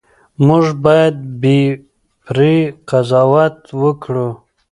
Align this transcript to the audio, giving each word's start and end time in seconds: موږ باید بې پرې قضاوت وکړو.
موږ 0.47 0.65
باید 0.83 1.15
بې 1.41 1.59
پرې 2.25 2.55
قضاوت 2.89 3.57
وکړو. 3.81 4.29